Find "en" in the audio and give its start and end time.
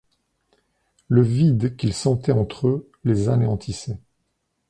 2.31-2.47